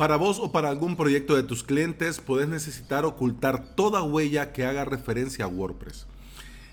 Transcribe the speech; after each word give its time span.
Para 0.00 0.16
vos 0.16 0.38
o 0.38 0.50
para 0.50 0.70
algún 0.70 0.96
proyecto 0.96 1.36
de 1.36 1.42
tus 1.42 1.62
clientes, 1.62 2.22
puedes 2.22 2.48
necesitar 2.48 3.04
ocultar 3.04 3.74
toda 3.74 4.02
huella 4.02 4.50
que 4.50 4.64
haga 4.64 4.86
referencia 4.86 5.44
a 5.44 5.48
WordPress. 5.48 6.06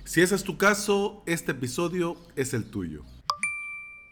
Si 0.06 0.22
ese 0.22 0.34
es 0.34 0.44
tu 0.44 0.58
caso, 0.58 1.24
este 1.26 1.52
episodio 1.52 2.16
es 2.38 2.54
el 2.54 2.72
tuyo. 2.72 3.04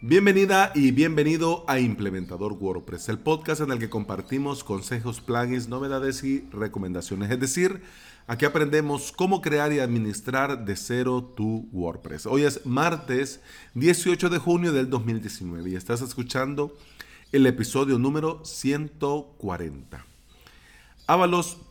Bienvenida 0.02 0.74
y 0.76 0.92
bienvenido 0.92 1.64
a 1.70 1.80
Implementador 1.80 2.58
WordPress, 2.60 3.08
el 3.08 3.20
podcast 3.20 3.62
en 3.62 3.72
el 3.72 3.80
que 3.80 3.90
compartimos 3.90 4.66
consejos, 4.66 5.22
plugins, 5.22 5.70
novedades 5.70 6.22
y 6.26 6.46
recomendaciones. 6.52 7.32
Es 7.32 7.40
decir, 7.40 7.84
aquí 8.28 8.44
aprendemos 8.44 9.14
cómo 9.14 9.40
crear 9.42 9.72
y 9.72 9.80
administrar 9.80 10.66
de 10.66 10.76
cero 10.76 11.32
tu 11.38 11.70
WordPress. 11.72 12.26
Hoy 12.26 12.44
es 12.44 12.66
martes 12.66 13.40
18 13.76 14.28
de 14.28 14.40
junio 14.40 14.74
del 14.74 14.90
2019 14.90 15.70
y 15.70 15.76
estás 15.76 16.02
escuchando 16.02 16.76
el 17.36 17.46
episodio 17.48 18.00
número 18.00 18.40
140. 18.46 20.06
Avalos.sb, 21.06 21.64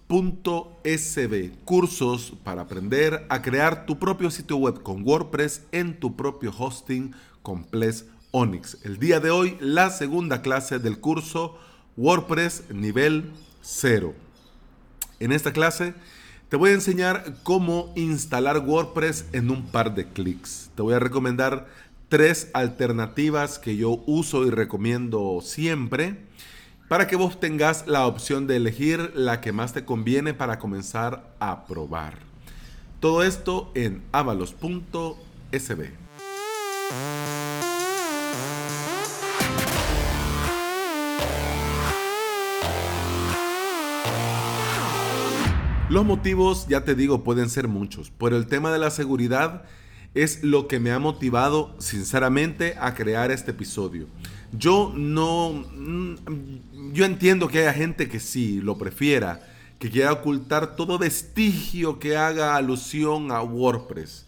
cursos 1.64 2.34
para 2.44 2.60
aprender 2.60 3.24
a 3.30 3.40
crear 3.40 3.86
tu 3.86 3.98
propio 3.98 4.30
sitio 4.30 4.58
web 4.58 4.82
con 4.82 5.02
WordPress 5.08 5.62
en 5.72 5.98
tu 5.98 6.16
propio 6.16 6.52
hosting 6.56 7.14
con 7.40 7.64
Ples 7.64 8.04
Onyx. 8.30 8.76
El 8.84 8.98
día 8.98 9.20
de 9.20 9.30
hoy, 9.30 9.56
la 9.58 9.88
segunda 9.88 10.42
clase 10.42 10.78
del 10.78 11.00
curso 11.00 11.56
WordPress 11.96 12.64
nivel 12.68 13.32
0. 13.62 14.12
En 15.18 15.32
esta 15.32 15.54
clase 15.54 15.94
te 16.50 16.58
voy 16.58 16.72
a 16.72 16.74
enseñar 16.74 17.36
cómo 17.42 17.90
instalar 17.96 18.58
WordPress 18.58 19.28
en 19.32 19.50
un 19.50 19.64
par 19.64 19.94
de 19.94 20.08
clics. 20.08 20.70
Te 20.74 20.82
voy 20.82 20.92
a 20.92 20.98
recomendar 20.98 21.68
tres 22.14 22.48
alternativas 22.52 23.58
que 23.58 23.76
yo 23.76 24.04
uso 24.06 24.46
y 24.46 24.50
recomiendo 24.50 25.40
siempre 25.42 26.16
para 26.86 27.08
que 27.08 27.16
vos 27.16 27.40
tengas 27.40 27.88
la 27.88 28.06
opción 28.06 28.46
de 28.46 28.54
elegir 28.54 29.10
la 29.16 29.40
que 29.40 29.50
más 29.50 29.72
te 29.72 29.84
conviene 29.84 30.32
para 30.32 30.60
comenzar 30.60 31.34
a 31.40 31.66
probar. 31.66 32.18
Todo 33.00 33.24
esto 33.24 33.72
en 33.74 34.04
avalos.sb. 34.12 35.16
Los 45.88 46.04
motivos, 46.04 46.68
ya 46.68 46.84
te 46.84 46.94
digo, 46.94 47.24
pueden 47.24 47.50
ser 47.50 47.66
muchos, 47.66 48.12
pero 48.16 48.36
el 48.36 48.46
tema 48.46 48.70
de 48.70 48.78
la 48.78 48.92
seguridad 48.92 49.64
es 50.14 50.44
lo 50.44 50.68
que 50.68 50.78
me 50.78 50.92
ha 50.92 50.98
motivado 50.98 51.74
sinceramente 51.78 52.76
a 52.80 52.94
crear 52.94 53.30
este 53.30 53.50
episodio. 53.50 54.06
Yo 54.52 54.92
no, 54.96 55.52
mm, 55.52 56.92
yo 56.92 57.04
entiendo 57.04 57.48
que 57.48 57.60
haya 57.60 57.72
gente 57.72 58.08
que 58.08 58.20
sí 58.20 58.60
lo 58.60 58.78
prefiera, 58.78 59.40
que 59.78 59.90
quiera 59.90 60.12
ocultar 60.12 60.76
todo 60.76 60.98
vestigio 60.98 61.98
que 61.98 62.16
haga 62.16 62.56
alusión 62.56 63.32
a 63.32 63.42
WordPress. 63.42 64.26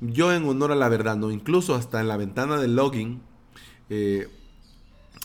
Yo 0.00 0.32
en 0.32 0.48
honor 0.48 0.72
a 0.72 0.76
la 0.76 0.88
verdad, 0.88 1.16
no, 1.16 1.30
incluso 1.30 1.74
hasta 1.74 2.00
en 2.00 2.08
la 2.08 2.16
ventana 2.16 2.56
de 2.56 2.68
login, 2.68 3.20
eh, 3.90 4.28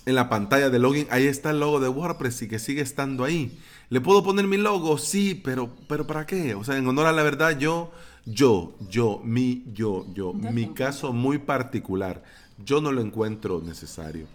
en 0.06 0.16
la 0.16 0.28
pantalla 0.28 0.70
de 0.70 0.80
login, 0.80 1.08
ahí 1.10 1.28
está 1.28 1.52
el 1.52 1.62
logo 1.62 1.80
de 1.80 1.88
WordPress 1.88 2.42
y 2.42 2.48
que 2.50 2.60
sigue 2.60 2.82
estando 2.82 3.24
ahí. 3.24 3.58
¿Le 3.90 4.02
puedo 4.02 4.24
poner 4.24 4.48
mi 4.48 4.58
logo? 4.58 4.98
Sí, 4.98 5.40
pero, 5.42 5.70
pero 5.88 6.06
¿para 6.06 6.26
qué? 6.26 6.56
O 6.56 6.64
sea, 6.64 6.78
en 6.78 6.88
honor 6.88 7.06
a 7.06 7.14
la 7.14 7.24
verdad, 7.24 7.58
yo 7.58 7.92
yo, 8.26 8.74
yo, 8.90 9.22
mi, 9.24 9.64
yo, 9.74 10.06
yo, 10.14 10.34
mi 10.34 10.74
caso 10.74 11.12
muy 11.14 11.40
particular, 11.40 12.24
yo 12.64 12.82
no 12.82 12.92
lo 12.92 13.02
encuentro 13.02 13.62
necesario. 13.62 14.28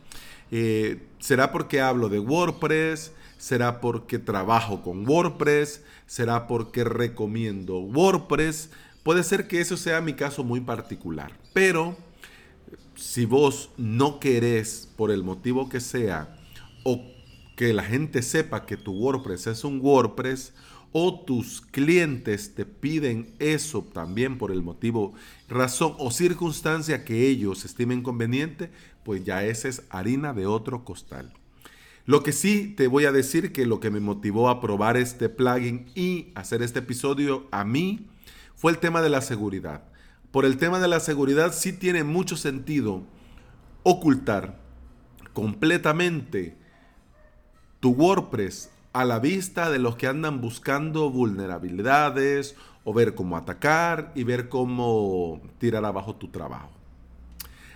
Eh, 0.51 1.03
¿Será 1.19 1.53
porque 1.53 1.81
hablo 1.81 2.09
de 2.09 2.19
WordPress? 2.19 3.13
¿Será 3.39 3.81
porque 3.81 4.19
trabajo 4.19 4.83
con 4.83 5.09
WordPress? 5.09 5.83
¿Será 6.07 6.47
porque 6.47 6.85
recomiendo 6.85 7.79
WordPress? 7.79 8.71
Puede 9.03 9.23
ser 9.23 9.49
que 9.49 9.61
eso 9.61 9.77
sea 9.77 10.01
mi 10.01 10.15
caso 10.15 10.45
muy 10.45 10.61
particular. 10.61 11.33
Pero 11.53 11.97
si 12.95 13.25
vos 13.25 13.71
no 13.77 14.19
querés, 14.21 14.89
por 14.97 15.11
el 15.11 15.23
motivo 15.23 15.69
que 15.69 15.81
sea, 15.81 16.37
o 16.83 17.01
que 17.59 17.73
la 17.73 17.83
gente 17.83 18.23
sepa 18.23 18.67
que 18.67 18.77
tu 18.77 18.93
WordPress 18.93 19.49
es 19.49 19.65
un 19.65 19.81
WordPress, 19.83 20.53
o 20.93 21.25
tus 21.27 21.61
clientes 21.61 22.55
te 22.55 22.65
piden 22.65 23.35
eso 23.41 23.83
también 23.83 24.39
por 24.39 24.53
el 24.53 24.63
motivo, 24.63 25.13
razón 25.49 25.97
o 25.99 26.13
circunstancia 26.13 27.05
que 27.05 27.27
ellos 27.27 27.65
estimen 27.65 28.05
conveniente, 28.05 28.71
pues 29.03 29.25
ya 29.25 29.43
esa 29.43 29.67
es 29.67 29.83
harina 29.91 30.33
de 30.35 30.47
otro 30.47 30.85
costal. 30.85 31.33
Lo 32.07 32.23
que 32.23 32.31
sí 32.31 32.75
te 32.77 32.87
voy 32.87 33.07
a 33.07 33.13
decir 33.13 33.53
que 33.53 33.67
lo 33.67 33.81
que 33.81 33.91
me 33.91 33.99
motivó 33.99 34.51
a 34.51 34.61
probar 34.61 34.97
este 34.97 35.29
plugin 35.29 35.87
y 35.97 36.29
hacer 36.37 36.63
este 36.63 36.79
episodio 36.79 37.49
a 37.51 37.65
mí 37.65 38.07
fue 38.55 38.71
el 38.71 38.79
tema 38.79 39.03
de 39.03 39.11
la 39.11 39.21
seguridad. 39.21 39.83
Por 40.31 40.45
el 40.45 40.59
tema 40.59 40.79
de 40.79 40.87
la 40.87 41.01
seguridad 41.01 41.53
sí 41.53 41.73
tiene 41.73 42.05
mucho 42.05 42.37
sentido 42.37 43.03
ocultar 43.83 44.61
completamente 45.33 46.57
tu 47.81 47.91
WordPress 47.91 48.71
a 48.93 49.05
la 49.05 49.19
vista 49.19 49.71
de 49.71 49.79
los 49.79 49.97
que 49.97 50.07
andan 50.07 50.41
buscando 50.41 51.11
vulnerabilidades 51.11 52.57
o 52.85 52.93
ver 52.93 53.15
cómo 53.15 53.37
atacar 53.37 54.13
y 54.15 54.25
ver 54.25 54.49
cómo 54.49 55.41
tirar 55.59 55.85
abajo 55.85 56.17
tu 56.17 56.29
trabajo. 56.29 56.71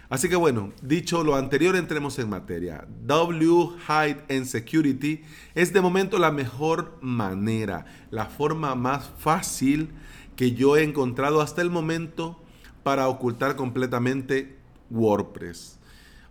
Así 0.09 0.29
que 0.29 0.37
bueno, 0.37 0.73
dicho 0.83 1.25
lo 1.25 1.37
anterior, 1.37 1.75
entremos 1.75 2.19
en 2.19 2.29
materia. 2.29 2.87
W 3.07 3.71
Hide 3.89 4.25
and 4.29 4.45
Security 4.45 5.23
es 5.55 5.73
de 5.73 5.81
momento 5.81 6.19
la 6.19 6.31
mejor 6.31 6.99
manera, 7.01 7.87
la 8.11 8.27
forma 8.27 8.75
más 8.75 9.11
fácil 9.17 9.91
que 10.37 10.53
yo 10.53 10.77
he 10.77 10.83
encontrado 10.83 11.41
hasta 11.41 11.62
el 11.62 11.71
momento 11.71 12.39
para 12.83 13.09
ocultar 13.09 13.57
completamente 13.57 14.59
WordPress. 14.91 15.79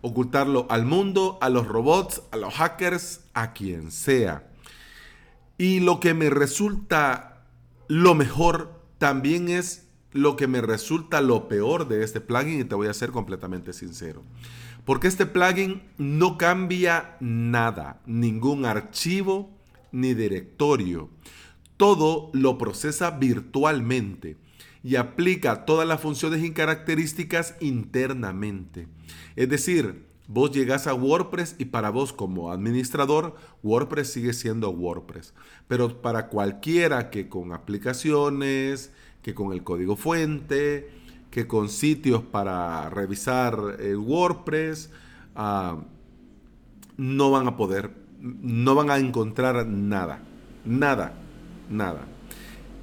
Ocultarlo 0.02 0.68
al 0.70 0.86
mundo, 0.86 1.38
a 1.42 1.50
los 1.50 1.68
robots, 1.68 2.22
a 2.32 2.38
los 2.38 2.54
hackers, 2.54 3.22
a 3.34 3.54
quien 3.54 3.92
sea. 3.92 4.48
Y 5.58 5.80
lo 5.80 6.00
que 6.00 6.14
me 6.14 6.30
resulta 6.30 7.32
lo 7.88 8.16
mejor 8.16 8.82
también 8.98 9.50
es 9.50 9.88
lo 10.14 10.36
que 10.36 10.48
me 10.48 10.62
resulta 10.62 11.22
lo 11.22 11.48
peor 11.48 11.88
de 11.88 12.04
este 12.04 12.22
plugin 12.22 12.62
y 12.62 12.64
te 12.64 12.76
voy 12.76 12.88
a 12.88 12.94
ser 12.94 13.12
completamente 13.12 13.74
sincero. 13.74 14.24
Porque 14.86 15.08
este 15.08 15.26
plugin 15.26 15.84
no 15.98 16.38
cambia 16.38 17.18
nada, 17.20 18.02
ningún 18.06 18.66
archivo 18.66 19.50
ni 19.92 20.14
directorio. 20.14 21.10
Todo 21.78 22.30
lo 22.34 22.58
procesa 22.58 23.12
virtualmente 23.12 24.38
y 24.84 24.96
aplica 24.96 25.66
todas 25.66 25.88
las 25.88 26.02
funciones 26.02 26.44
y 26.44 26.52
características 26.52 27.56
internamente. 27.60 28.88
Es 29.36 29.50
decir, 29.50 30.12
Vos 30.34 30.52
llegás 30.52 30.88
a 30.88 30.94
WordPress 30.94 31.56
y 31.58 31.66
para 31.66 31.90
vos 31.90 32.14
como 32.14 32.54
administrador, 32.54 33.36
WordPress 33.64 34.14
sigue 34.14 34.32
siendo 34.32 34.70
WordPress. 34.70 35.34
Pero 35.68 36.02
para 36.02 36.28
cualquiera 36.28 37.10
que 37.10 37.28
con 37.28 37.52
aplicaciones, 37.52 38.94
que 39.22 39.34
con 39.34 39.52
el 39.52 39.62
código 39.62 39.98
fuente, 39.98 40.90
que 41.32 41.48
con 41.48 41.68
sitios 41.68 42.24
para 42.24 42.90
revisar 42.90 43.76
el 43.82 43.98
WordPress, 43.98 44.90
ah, 45.36 45.82
no 46.96 47.32
van 47.32 47.48
a 47.50 47.58
poder, 47.58 47.92
no 48.22 48.74
van 48.74 48.90
a 48.90 49.00
encontrar 49.00 49.68
nada. 49.68 50.24
Nada, 50.64 51.14
nada. 51.70 52.06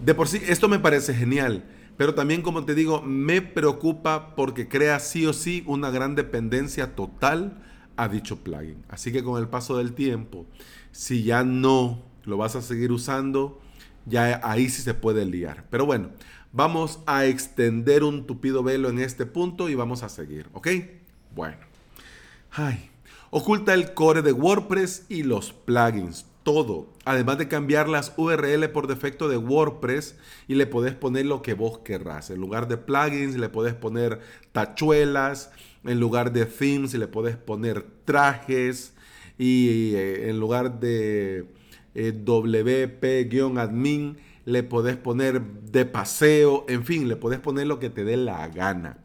De 0.04 0.15
por 0.15 0.28
sí, 0.28 0.38
esto 0.47 0.69
me 0.69 0.80
parece 0.80 1.15
genial 1.15 1.65
pero 1.98 2.14
también, 2.14 2.42
como 2.42 2.64
te 2.64 2.76
digo, 2.76 3.03
me 3.03 3.42
preocupa 3.42 4.36
porque 4.36 4.69
crea 4.69 5.00
sí 5.00 5.26
o 5.26 5.32
sí 5.32 5.64
una 5.66 5.91
gran 5.91 6.14
dependencia 6.14 6.94
total 6.94 7.60
a 7.97 8.09
dicho 8.09 8.36
plugin. 8.38 8.84
Así 8.88 9.10
que 9.10 9.25
con 9.25 9.42
el 9.42 9.48
paso 9.48 9.76
del 9.76 9.92
tiempo, 9.92 10.47
si 10.92 11.25
ya 11.25 11.42
no 11.42 12.00
lo 12.22 12.36
vas 12.36 12.54
a 12.54 12.62
seguir 12.62 12.92
usando, 12.92 13.60
ya 14.06 14.41
ahí 14.45 14.68
sí 14.68 14.80
se 14.80 14.95
puede 14.95 15.27
liar. 15.27 15.66
Pero 15.71 15.86
bueno, 15.86 16.10
vamos 16.53 17.00
a 17.06 17.27
extender 17.27 18.04
un 18.04 18.28
tupido 18.28 18.62
velo 18.62 18.91
en 18.91 19.00
este 19.00 19.27
punto 19.27 19.68
y 19.68 19.74
vamos 19.74 20.04
a 20.04 20.09
seguir, 20.09 20.48
¿ok? 20.53 20.68
Bueno. 21.34 21.59
Ay. 22.53 22.91
Oculta 23.30 23.74
el 23.74 23.92
core 23.92 24.22
de 24.22 24.33
WordPress 24.33 25.06
y 25.09 25.24
los 25.24 25.53
plugins 25.53 26.27
todo. 26.45 26.89
Además 27.09 27.39
de 27.39 27.49
cambiar 27.49 27.89
las 27.89 28.13
URL 28.19 28.69
por 28.69 28.87
defecto 28.87 29.31
de 29.31 29.39
WordPress 29.39 30.16
y 30.47 30.57
le 30.57 30.66
podés 30.66 30.93
poner 30.93 31.25
lo 31.25 31.41
que 31.41 31.55
vos 31.55 31.78
querrás. 31.78 32.28
En 32.28 32.39
lugar 32.39 32.69
de 32.69 32.77
plugins 32.77 33.34
le 33.37 33.49
podés 33.49 33.72
poner 33.72 34.21
tachuelas. 34.53 35.51
En 35.84 36.01
lugar 36.01 36.34
de 36.34 36.45
themes 36.45 36.93
le 36.93 37.09
podés 37.09 37.39
poner 37.39 37.87
trajes. 38.05 38.93
Y 39.39 39.95
eh, 39.95 40.28
en 40.28 40.39
lugar 40.39 40.81
de 40.81 41.47
eh, 41.95 42.13
WP-admin 42.13 44.19
le 44.45 44.63
podés 44.63 44.99
poner 44.99 45.41
de 45.41 45.87
paseo. 45.87 46.66
En 46.69 46.84
fin, 46.84 47.09
le 47.09 47.16
podés 47.16 47.41
poner 47.41 47.69
lo 47.69 47.78
que 47.78 47.89
te 47.89 48.05
dé 48.05 48.19
la 48.19 48.47
gana. 48.49 48.99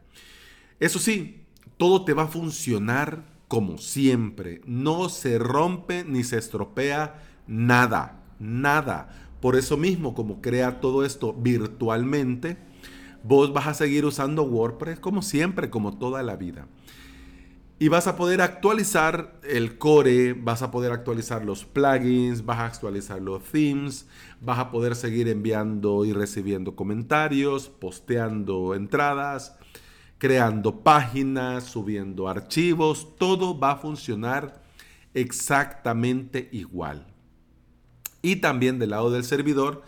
Eso 0.81 0.99
sí, 0.99 1.45
todo 1.77 2.03
te 2.03 2.11
va 2.11 2.23
a 2.23 2.27
funcionar 2.27 3.23
como 3.47 3.77
siempre. 3.77 4.59
No 4.65 5.07
se 5.07 5.39
rompe 5.39 6.03
ni 6.03 6.25
se 6.25 6.37
estropea 6.37 7.29
nada, 7.47 8.23
nada. 8.39 9.09
Por 9.39 9.55
eso 9.55 9.77
mismo, 9.77 10.13
como 10.13 10.41
crea 10.41 10.79
todo 10.79 11.03
esto 11.03 11.33
virtualmente, 11.33 12.57
vos 13.23 13.53
vas 13.53 13.67
a 13.67 13.73
seguir 13.73 14.05
usando 14.05 14.43
WordPress 14.43 14.99
como 14.99 15.21
siempre, 15.21 15.69
como 15.69 15.97
toda 15.97 16.23
la 16.23 16.35
vida. 16.35 16.67
Y 17.79 17.89
vas 17.89 18.07
a 18.07 18.15
poder 18.15 18.41
actualizar 18.41 19.39
el 19.43 19.77
core, 19.77 20.33
vas 20.33 20.61
a 20.61 20.71
poder 20.71 20.93
actualizar 20.93 21.43
los 21.43 21.65
plugins, 21.65 22.45
vas 22.45 22.59
a 22.59 22.65
actualizar 22.67 23.21
los 23.21 23.43
themes, 23.43 24.07
vas 24.39 24.59
a 24.59 24.71
poder 24.71 24.95
seguir 24.95 25.27
enviando 25.27 26.05
y 26.05 26.13
recibiendo 26.13 26.77
comentarios, 26.77 27.67
posteando 27.67 28.75
entradas, 28.75 29.57
creando 30.17 30.83
páginas, 30.83 31.65
subiendo 31.65 32.29
archivos, 32.29 33.17
todo 33.17 33.59
va 33.59 33.71
a 33.71 33.77
funcionar 33.77 34.61
exactamente 35.13 36.47
igual. 36.53 37.12
Y 38.23 38.37
también 38.37 38.79
del 38.79 38.91
lado 38.91 39.11
del 39.11 39.25
servidor, 39.25 39.83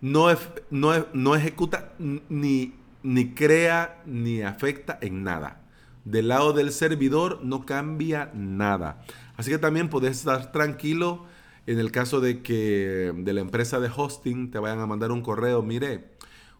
no, 0.00 0.28
no, 0.70 1.34
ejecuta 1.34 1.94
ni, 1.98 2.74
ni 3.02 3.34
crea 3.34 4.02
ni 4.06 4.42
afecta 4.42 4.98
en 5.00 5.24
nada. 5.24 5.62
Del 6.04 6.28
lado 6.28 6.52
del 6.52 6.70
servidor 6.70 7.40
no 7.42 7.66
cambia 7.66 8.30
nada. 8.34 9.02
Así 9.36 9.50
que 9.50 9.58
también 9.58 9.88
puedes 9.88 10.18
estar 10.18 10.52
tranquilo 10.52 11.24
en 11.66 11.78
el 11.78 11.90
caso 11.90 12.20
de 12.20 12.42
que 12.42 13.12
de 13.16 13.32
la 13.32 13.40
empresa 13.40 13.80
de 13.80 13.90
hosting 13.94 14.50
te 14.50 14.58
vayan 14.58 14.80
a 14.80 14.86
mandar 14.86 15.10
un 15.10 15.22
correo, 15.22 15.62
mire, 15.62 16.12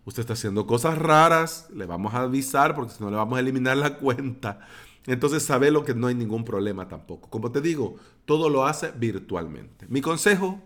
usted 0.05 0.21
está 0.21 0.33
haciendo 0.33 0.67
cosas 0.67 0.97
raras, 0.97 1.69
le 1.75 1.85
vamos 1.85 2.15
a 2.15 2.23
avisar 2.23 2.75
porque 2.75 2.95
si 2.95 3.03
no 3.03 3.11
le 3.11 3.17
vamos 3.17 3.37
a 3.37 3.41
eliminar 3.41 3.77
la 3.77 3.95
cuenta. 3.99 4.61
Entonces 5.07 5.43
sabe 5.43 5.71
lo 5.71 5.85
que 5.85 5.95
no 5.95 6.07
hay 6.07 6.15
ningún 6.15 6.45
problema 6.45 6.89
tampoco. 6.89 7.29
Como 7.31 7.53
te 7.53 7.61
digo, 7.61 7.97
todo 8.25 8.49
lo 8.49 8.67
hace 8.67 8.93
virtualmente. 8.93 9.87
Mi 9.89 10.01
consejo, 10.01 10.63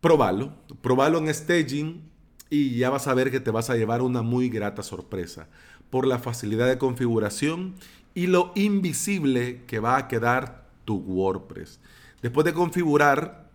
probalo, 0.00 0.52
probalo 0.80 1.18
en 1.18 1.32
staging 1.32 2.02
y 2.50 2.76
ya 2.76 2.90
vas 2.90 3.06
a 3.06 3.14
ver 3.14 3.30
que 3.30 3.40
te 3.40 3.50
vas 3.50 3.70
a 3.70 3.76
llevar 3.76 4.02
una 4.02 4.22
muy 4.22 4.48
grata 4.48 4.82
sorpresa 4.82 5.48
por 5.90 6.06
la 6.06 6.18
facilidad 6.18 6.68
de 6.68 6.78
configuración 6.78 7.74
y 8.14 8.26
lo 8.26 8.52
invisible 8.54 9.62
que 9.66 9.80
va 9.80 9.96
a 9.96 10.08
quedar 10.08 10.66
tu 10.84 10.96
WordPress. 10.96 11.80
Después 12.22 12.44
de 12.44 12.52
configurar 12.52 13.48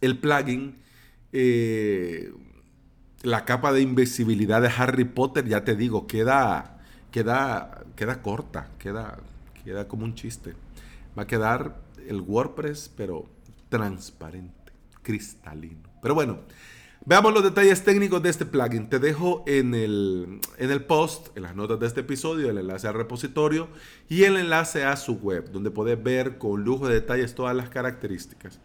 el 0.00 0.18
plugin, 0.18 0.76
eh, 1.32 2.32
la 3.22 3.44
capa 3.44 3.72
de 3.72 3.80
invisibilidad 3.80 4.62
de 4.62 4.68
Harry 4.68 5.04
Potter, 5.04 5.46
ya 5.46 5.64
te 5.64 5.74
digo, 5.74 6.06
queda, 6.06 6.80
queda, 7.10 7.84
queda 7.96 8.22
corta, 8.22 8.70
queda, 8.78 9.18
queda 9.64 9.88
como 9.88 10.04
un 10.04 10.14
chiste. 10.14 10.54
Va 11.18 11.22
a 11.22 11.26
quedar 11.26 11.80
el 12.06 12.20
WordPress, 12.20 12.92
pero 12.96 13.26
transparente, 13.68 14.57
cristalino. 15.08 15.88
Pero 16.02 16.14
bueno, 16.14 16.40
veamos 17.06 17.32
los 17.32 17.42
detalles 17.42 17.82
técnicos 17.82 18.22
de 18.22 18.28
este 18.28 18.44
plugin. 18.44 18.90
Te 18.90 18.98
dejo 18.98 19.42
en 19.46 19.74
el, 19.74 20.38
en 20.58 20.70
el 20.70 20.84
post, 20.84 21.34
en 21.34 21.44
las 21.44 21.56
notas 21.56 21.80
de 21.80 21.86
este 21.86 22.00
episodio, 22.00 22.50
el 22.50 22.58
enlace 22.58 22.88
al 22.88 22.92
repositorio 22.92 23.68
y 24.10 24.24
el 24.24 24.36
enlace 24.36 24.84
a 24.84 24.96
su 24.96 25.14
web, 25.14 25.50
donde 25.50 25.70
puedes 25.70 26.02
ver 26.02 26.36
con 26.36 26.62
lujo 26.62 26.88
de 26.88 26.94
detalles 26.94 27.34
todas 27.34 27.56
las 27.56 27.70
características. 27.70 28.60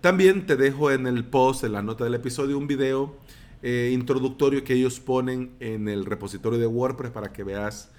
También 0.00 0.46
te 0.46 0.56
dejo 0.56 0.92
en 0.92 1.08
el 1.08 1.24
post, 1.24 1.64
en 1.64 1.72
la 1.72 1.82
nota 1.82 2.04
del 2.04 2.14
episodio, 2.14 2.56
un 2.56 2.68
video 2.68 3.18
eh, 3.62 3.90
introductorio 3.92 4.62
que 4.62 4.74
ellos 4.74 5.00
ponen 5.00 5.56
en 5.58 5.88
el 5.88 6.04
repositorio 6.04 6.60
de 6.60 6.68
WordPress 6.68 7.10
para 7.10 7.32
que 7.32 7.42
veas 7.42 7.90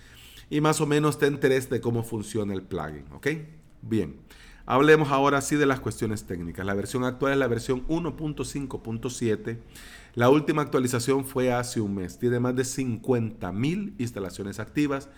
y 0.50 0.62
más 0.62 0.80
o 0.80 0.86
menos 0.86 1.20
te 1.20 1.28
enteres 1.28 1.70
de 1.70 1.82
cómo 1.82 2.04
funciona 2.04 2.54
el 2.54 2.62
plugin. 2.62 3.04
¿Ok? 3.12 3.28
Bien. 3.82 4.16
Hablemos 4.72 5.12
ahora 5.12 5.42
sí 5.42 5.58
de 5.58 5.66
las 5.66 5.82
cuestiones 5.82 6.24
técnicas. 6.24 6.66
La 6.66 6.74
versión 6.74 7.04
actual 7.04 7.34
es 7.34 7.38
la 7.38 7.50
versión 7.50 7.86
1.5.7. 7.90 9.58
La 10.16 10.30
última 10.30 10.62
actualización 10.62 11.26
fue 11.26 11.52
hace 11.52 11.82
un 11.82 11.96
mes. 11.96 12.18
Tiene 12.18 12.40
más 12.40 12.56
de 12.56 12.64
50.000 12.64 13.96
instalaciones 13.98 14.62
activas. 14.62 15.10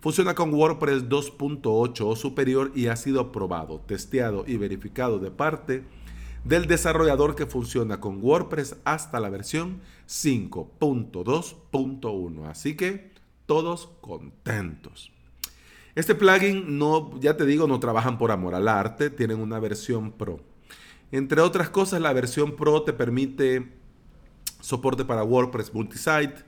Funciona 0.00 0.34
con 0.34 0.54
WordPress 0.54 1.10
2.8 1.10 2.06
o 2.06 2.16
superior 2.16 2.72
y 2.74 2.86
ha 2.86 2.96
sido 2.96 3.32
probado, 3.32 3.80
testeado 3.80 4.44
y 4.46 4.56
verificado 4.56 5.18
de 5.18 5.30
parte 5.30 5.84
del 6.44 6.66
desarrollador 6.66 7.34
que 7.34 7.44
funciona 7.44 8.00
con 8.00 8.24
WordPress 8.24 8.76
hasta 8.84 9.20
la 9.20 9.28
versión 9.28 9.82
5.2.1. 10.08 12.46
Así 12.46 12.78
que 12.78 13.12
todos 13.44 13.90
contentos. 14.00 15.12
Este 15.94 16.14
plugin 16.14 16.78
no, 16.78 17.18
ya 17.20 17.36
te 17.36 17.44
digo, 17.44 17.66
no 17.66 17.78
trabajan 17.78 18.16
por 18.16 18.30
amor 18.30 18.54
al 18.54 18.68
arte, 18.68 19.10
tienen 19.10 19.40
una 19.40 19.58
versión 19.58 20.12
Pro. 20.12 20.40
Entre 21.10 21.40
otras 21.42 21.68
cosas, 21.68 22.00
la 22.00 22.14
versión 22.14 22.56
Pro 22.56 22.82
te 22.82 22.94
permite 22.94 23.72
soporte 24.60 25.04
para 25.04 25.22
WordPress 25.22 25.74
multisite, 25.74 26.44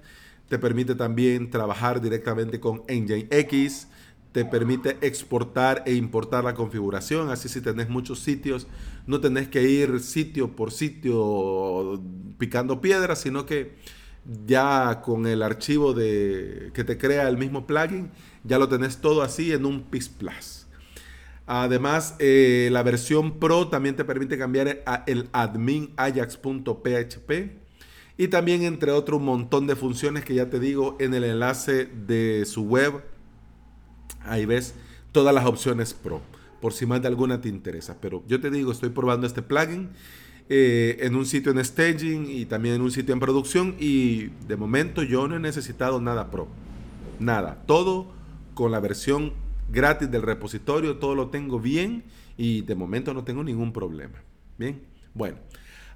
te 0.48 0.58
permite 0.58 0.94
también 0.94 1.50
trabajar 1.50 2.00
directamente 2.00 2.58
con 2.58 2.82
Nginx, 2.88 3.88
te 4.32 4.44
permite 4.44 4.96
exportar 5.00 5.82
e 5.86 5.94
importar 5.94 6.42
la 6.42 6.54
configuración. 6.54 7.30
Así 7.30 7.48
si 7.48 7.60
tenés 7.60 7.88
muchos 7.88 8.20
sitios, 8.20 8.66
no 9.06 9.20
tenés 9.20 9.48
que 9.48 9.62
ir 9.62 10.00
sitio 10.00 10.56
por 10.56 10.72
sitio 10.72 12.02
picando 12.38 12.80
piedras, 12.80 13.20
sino 13.20 13.44
que 13.46 13.76
ya 14.46 15.00
con 15.02 15.26
el 15.26 15.42
archivo 15.42 15.92
de, 15.92 16.70
que 16.74 16.84
te 16.84 16.98
crea 16.98 17.28
el 17.28 17.36
mismo 17.36 17.66
plugin, 17.66 18.10
ya 18.42 18.58
lo 18.58 18.68
tenés 18.68 18.98
todo 18.98 19.22
así 19.22 19.52
en 19.52 19.66
un 19.66 19.82
PIS 19.82 20.08
Plus. 20.08 20.66
Además, 21.46 22.16
eh, 22.18 22.68
la 22.72 22.82
versión 22.82 23.38
Pro 23.38 23.68
también 23.68 23.96
te 23.96 24.04
permite 24.04 24.38
cambiar 24.38 24.82
el 25.06 25.28
admin 25.32 25.92
ajax.php 25.96 27.32
y 28.16 28.28
también 28.28 28.62
entre 28.62 28.92
otro 28.92 29.18
un 29.18 29.24
montón 29.24 29.66
de 29.66 29.76
funciones 29.76 30.24
que 30.24 30.34
ya 30.34 30.48
te 30.48 30.58
digo 30.58 30.96
en 31.00 31.12
el 31.14 31.24
enlace 31.24 31.84
de 31.84 32.44
su 32.46 32.62
web 32.62 33.02
Ahí 34.24 34.46
ves 34.46 34.74
todas 35.12 35.34
las 35.34 35.44
opciones 35.44 35.94
Pro, 35.94 36.20
por 36.60 36.72
si 36.72 36.86
más 36.86 37.02
de 37.02 37.08
alguna 37.08 37.40
te 37.40 37.48
interesa. 37.48 37.98
Pero 38.00 38.22
yo 38.26 38.40
te 38.40 38.50
digo, 38.50 38.72
estoy 38.72 38.90
probando 38.90 39.26
este 39.26 39.42
plugin 39.42 39.90
eh, 40.48 40.98
en 41.00 41.16
un 41.16 41.26
sitio 41.26 41.52
en 41.52 41.64
staging 41.64 42.26
y 42.28 42.44
también 42.46 42.76
en 42.76 42.82
un 42.82 42.90
sitio 42.90 43.12
en 43.12 43.20
producción 43.20 43.76
y 43.78 44.26
de 44.46 44.56
momento 44.56 45.02
yo 45.02 45.26
no 45.28 45.36
he 45.36 45.40
necesitado 45.40 46.00
nada 46.00 46.30
Pro. 46.30 46.48
Nada. 47.18 47.62
Todo 47.66 48.12
con 48.54 48.72
la 48.72 48.80
versión 48.80 49.32
gratis 49.70 50.10
del 50.10 50.22
repositorio, 50.22 50.96
todo 50.96 51.14
lo 51.14 51.28
tengo 51.28 51.60
bien 51.60 52.04
y 52.36 52.62
de 52.62 52.74
momento 52.74 53.14
no 53.14 53.24
tengo 53.24 53.42
ningún 53.42 53.72
problema. 53.72 54.22
Bien, 54.58 54.82
bueno. 55.14 55.38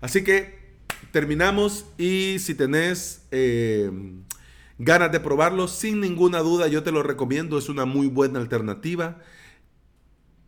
Así 0.00 0.24
que 0.24 0.58
terminamos 1.12 1.86
y 1.98 2.38
si 2.38 2.54
tenés... 2.54 3.26
Eh, 3.30 3.90
ganas 4.78 5.10
de 5.10 5.20
probarlo, 5.20 5.68
sin 5.68 6.00
ninguna 6.00 6.38
duda 6.38 6.68
yo 6.68 6.82
te 6.82 6.92
lo 6.92 7.02
recomiendo, 7.02 7.58
es 7.58 7.68
una 7.68 7.84
muy 7.84 8.06
buena 8.06 8.38
alternativa. 8.38 9.18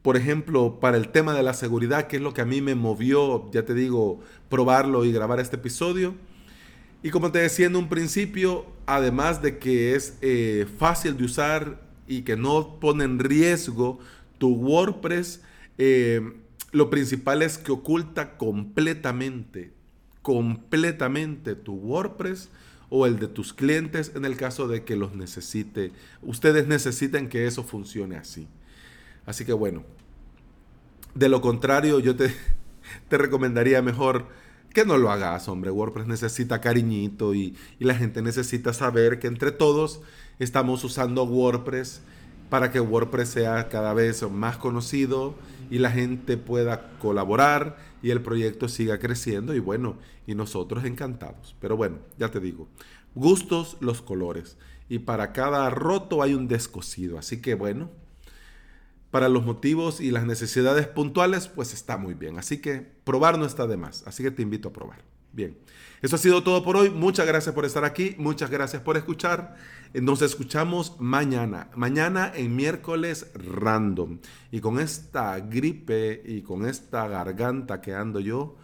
Por 0.03 0.17
ejemplo, 0.17 0.81
para 0.81 0.97
el 0.97 1.09
tema 1.09 1.35
de 1.35 1.43
la 1.43 1.53
seguridad, 1.53 2.07
que 2.07 2.17
es 2.17 2.23
lo 2.23 2.33
que 2.33 2.41
a 2.41 2.47
mí 2.47 2.63
me 2.63 2.75
movió, 2.75 3.51
ya 3.53 3.65
te 3.65 3.75
digo, 3.75 4.21
probarlo 4.49 5.05
y 5.05 5.13
grabar 5.13 5.41
este 5.41 5.57
episodio. 5.57 6.15
Y 7.03 7.11
como 7.11 7.33
te 7.33 7.39
decía 7.39 7.67
en 7.67 7.77
un 7.77 7.89
principio, 7.89 8.67
además 8.87 9.43
de 9.43 9.59
que 9.59 9.95
es 9.95 10.17
eh, 10.23 10.67
fácil 10.79 11.17
de 11.17 11.25
usar 11.25 11.83
y 12.07 12.23
que 12.23 12.37
no 12.37 12.79
pone 12.81 13.05
en 13.05 13.19
riesgo 13.19 13.99
tu 14.39 14.55
WordPress, 14.55 15.43
eh, 15.77 16.33
lo 16.73 16.89
principal 16.89 17.43
es 17.43 17.59
que 17.59 17.73
oculta 17.73 18.37
completamente, 18.39 19.73
completamente 20.23 21.55
tu 21.55 21.75
WordPress 21.75 22.49
o 22.91 23.07
el 23.07 23.19
de 23.19 23.29
tus 23.29 23.53
clientes 23.53 24.13
en 24.15 24.25
el 24.25 24.37
caso 24.37 24.67
de 24.67 24.85
que 24.85 24.97
los 24.97 25.15
necesite. 25.15 25.93
Ustedes 26.23 26.67
necesitan 26.67 27.29
que 27.29 27.47
eso 27.47 27.65
funcione 27.65 28.17
así. 28.17 28.49
Así 29.27 29.45
que 29.45 29.53
bueno, 29.53 29.85
de 31.15 31.29
lo 31.29 31.41
contrario 31.41 32.01
yo 32.01 32.17
te, 32.17 32.35
te 33.09 33.19
recomendaría 33.19 33.83
mejor 33.83 34.27
que 34.73 34.85
no 34.85 34.99
lo 34.99 35.11
hagas, 35.11 35.49
hombre. 35.49 35.71
WordPress 35.71 36.07
necesita 36.07 36.61
cariñito 36.61 37.35
y, 37.35 37.57
y 37.79 37.85
la 37.85 37.95
gente 37.95 38.23
necesita 38.23 38.73
saber 38.73 39.19
que 39.19 39.27
entre 39.27 39.51
todos 39.51 40.01
estamos 40.39 40.85
usando 40.85 41.25
WordPress 41.25 42.03
para 42.49 42.71
que 42.71 42.81
WordPress 42.81 43.29
sea 43.29 43.69
cada 43.69 43.95
vez 43.95 44.29
más 44.31 44.57
conocido 44.57 45.35
y 45.71 45.79
la 45.79 45.91
gente 45.91 46.37
pueda 46.37 46.91
colaborar 46.99 47.77
y 48.03 48.11
el 48.11 48.21
proyecto 48.23 48.69
siga 48.69 48.99
creciendo 48.99 49.55
y 49.55 49.61
bueno, 49.61 49.97
y 50.27 50.35
nosotros 50.35 50.85
encantados. 50.85 51.55
Pero 51.61 51.77
bueno, 51.77 51.99
ya 52.19 52.31
te 52.31 52.41
digo, 52.41 52.69
gustos 53.15 53.77
los 53.81 54.03
colores 54.03 54.59
y 54.89 54.99
para 55.01 55.33
cada 55.33 55.71
roto 55.71 56.23
hay 56.23 56.35
un 56.35 56.49
descosido, 56.49 57.19
así 57.19 57.41
que 57.41 57.55
bueno, 57.55 57.91
para 59.11 59.29
los 59.29 59.45
motivos 59.45 60.01
y 60.01 60.11
las 60.11 60.25
necesidades 60.25 60.87
puntuales 60.87 61.49
pues 61.49 61.75
está 61.75 61.97
muy 61.97 62.15
bien, 62.15 62.39
así 62.39 62.59
que 62.59 62.87
probar 63.05 63.39
no 63.39 63.45
está 63.45 63.67
de 63.67 63.77
más, 63.77 64.05
así 64.07 64.23
que 64.23 64.31
te 64.31 64.43
invito 64.43 64.69
a 64.69 64.73
probar. 64.73 65.11
Bien, 65.33 65.57
eso 66.03 66.17
ha 66.17 66.19
sido 66.19 66.43
todo 66.43 66.65
por 66.65 66.77
hoy. 66.77 66.91
Muchas 66.91 67.27
gracias 67.27 67.55
por 67.55 67.65
estar 67.65 67.85
aquí, 67.85 68.17
muchas 68.19 68.51
gracias 68.51 68.83
por 68.83 68.97
escuchar. 68.97 69.57
Nos 69.95 70.23
escuchamos 70.23 70.97
mañana, 70.99 71.69
mañana 71.77 72.33
en 72.35 72.57
miércoles 72.57 73.31
random. 73.35 74.19
Y 74.51 74.61
con 74.61 74.81
esta 74.81 75.39
gripe 75.39 76.23
y 76.25 76.43
con 76.43 76.67
esta 76.67 77.07
garganta 77.07 77.81
que 77.81 77.95
ando 77.95 78.19
yo, 78.19 78.57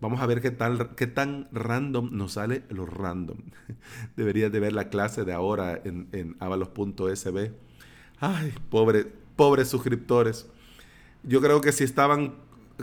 vamos 0.00 0.20
a 0.20 0.26
ver 0.26 0.42
qué 0.42 0.50
tan, 0.50 0.94
qué 0.94 1.06
tan 1.06 1.48
random 1.52 2.10
nos 2.12 2.32
sale 2.32 2.64
lo 2.68 2.84
random. 2.84 3.38
Deberías 4.16 4.52
de 4.52 4.60
ver 4.60 4.74
la 4.74 4.90
clase 4.90 5.24
de 5.24 5.32
ahora 5.32 5.80
en, 5.82 6.08
en 6.12 6.36
avalos.sb. 6.38 7.52
Ay, 8.18 8.52
pobre, 8.68 9.10
pobres 9.40 9.70
suscriptores. 9.70 10.44
Yo 11.22 11.40
creo 11.40 11.62
que 11.62 11.72
si 11.72 11.82
estaban 11.82 12.34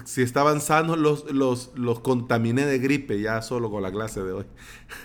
si 0.06 0.26
sanos, 0.26 0.98
los, 0.98 1.32
los, 1.32 1.70
los 1.76 2.00
contaminé 2.00 2.66
de 2.66 2.80
gripe 2.80 3.22
ya 3.22 3.44
solo 3.44 3.70
con 3.70 3.84
la 3.84 3.92
clase 3.92 4.24
de 4.24 4.32
hoy. 4.32 4.46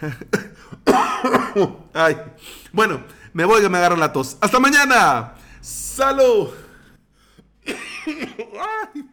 Ay. 1.93 2.17
Bueno, 2.73 3.05
me 3.35 3.45
voy 3.45 3.61
que 3.61 3.69
me 3.69 3.77
agarro 3.77 3.97
la 3.97 4.15
tos. 4.15 4.39
¡Hasta 4.41 4.59
mañana! 4.61 5.35
¡Salud! 5.61 6.49
Ay. 7.67 9.12